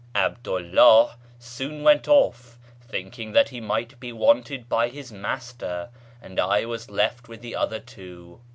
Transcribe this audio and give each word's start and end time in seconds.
'Abdu 0.15 0.57
'llah 0.59 1.15
soon 1.37 1.83
went 1.83 2.07
off, 2.07 2.57
thinking 2.81 3.33
that 3.33 3.49
he 3.49 3.61
might 3.61 3.99
be 3.99 4.11
wanted 4.11 4.67
by 4.67 4.89
his 4.89 5.11
master, 5.11 5.91
and 6.23 6.39
I 6.39 6.65
was 6.65 6.89
left 6.89 7.27
with 7.27 7.41
the 7.41 7.55
other 7.55 7.79
two. 7.79 8.41